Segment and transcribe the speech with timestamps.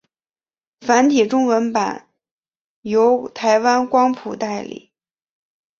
[0.79, 2.07] 繁体中文版
[2.81, 4.91] 由台湾光谱代理。